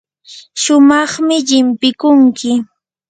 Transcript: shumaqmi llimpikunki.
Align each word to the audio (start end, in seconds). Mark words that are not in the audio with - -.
shumaqmi 0.61 1.35
llimpikunki. 1.47 2.51